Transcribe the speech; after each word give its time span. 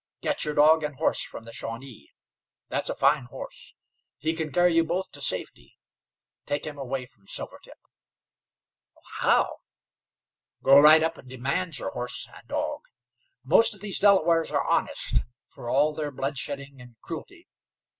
Get 0.21 0.43
your 0.45 0.55
dog 0.55 0.81
and 0.81 0.95
horse 0.95 1.23
from 1.23 1.45
the 1.45 1.53
Shawnee. 1.53 2.11
That's 2.69 2.89
a 2.89 2.95
fine 2.95 3.25
horse. 3.25 3.75
He 4.17 4.33
can 4.33 4.51
carry 4.51 4.73
you 4.73 4.83
both 4.83 5.11
to 5.11 5.21
safety. 5.21 5.77
Take 6.47 6.65
him 6.65 6.75
away 6.79 7.05
from 7.05 7.27
Silvertip." 7.27 7.77
"How?" 9.19 9.57
"Go 10.63 10.79
right 10.79 11.03
up 11.03 11.19
and 11.19 11.29
demand 11.29 11.77
your 11.77 11.91
horse 11.91 12.27
and 12.35 12.47
dog. 12.47 12.81
Most 13.43 13.75
of 13.75 13.81
these 13.81 13.99
Delawares 13.99 14.49
are 14.49 14.65
honest, 14.67 15.19
for 15.47 15.69
all 15.69 15.93
their 15.93 16.09
blood 16.09 16.35
shedding 16.35 16.81
and 16.81 16.95
cruelty. 17.01 17.47